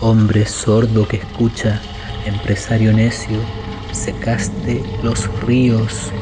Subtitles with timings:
[0.00, 1.86] Hombre sordo que escucha,
[2.24, 3.52] empresario necio,
[3.90, 6.16] secaste los ríos.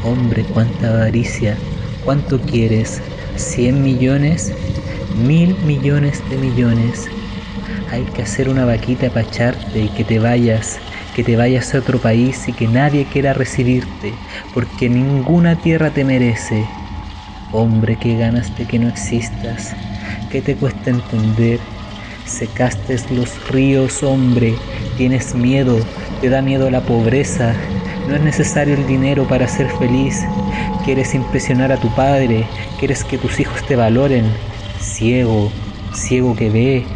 [0.00, 1.66] Hombre, cuánta avaricia,
[2.00, 3.02] cuánto quieres,
[3.34, 4.54] cien millones,
[5.12, 7.12] mil millones de millones.
[7.86, 11.78] Hay que hacer una vaquita para echarte y que te vayas, que te vayas a
[11.80, 14.22] otro país y que nadie quiera recibirte,
[14.52, 16.78] porque ninguna tierra te merece.
[17.50, 19.78] Hombre, que ganas de que no existas,
[20.28, 21.73] ¿qué te cuesta entender?
[22.24, 24.54] Secaste los ríos, hombre,
[24.96, 25.78] tienes miedo,
[26.20, 27.54] te da miedo la pobreza,
[28.06, 30.24] no es necesario el dinero para ser feliz,
[30.84, 34.32] quieres impresionar a tu padre, quieres que tus hijos te valoren,
[34.78, 35.52] ciego,
[35.92, 36.86] ciego que ve,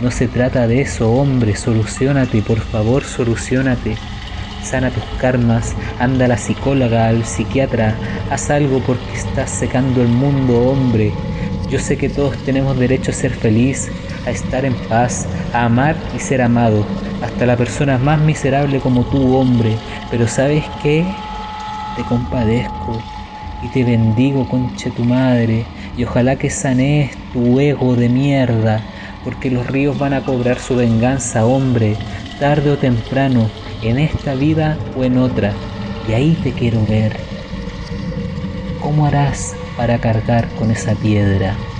[0.00, 3.98] no se trata de eso, hombre, solucionate, por favor, solucionate.
[4.62, 10.08] Sana tus karmas, anda a la psicóloga, al psiquiatra, haz algo porque estás secando el
[10.08, 11.12] mundo, hombre.
[11.68, 13.90] Yo sé que todos tenemos derecho a ser feliz,
[14.24, 16.88] a estar en paz, a amar y ser amado,
[17.20, 19.82] hasta la persona más miserable como tú, hombre.
[20.10, 21.16] Pero ¿sabes qué?
[21.94, 23.04] Te compadezco
[23.60, 28.86] y te bendigo, conche tu madre, y ojalá que sanees tu ego de mierda,
[29.22, 31.98] porque los ríos van a cobrar su venganza, hombre,
[32.38, 35.58] tarde o temprano, en esta vida o en otra,
[36.04, 37.26] y ahí te quiero ver.
[38.78, 41.77] ¿Cómo harás para cargar con esa piedra?